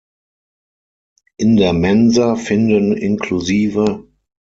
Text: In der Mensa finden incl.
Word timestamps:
In 1.37 1.57
der 1.57 1.73
Mensa 1.73 2.35
finden 2.35 2.91
incl. 2.97 4.07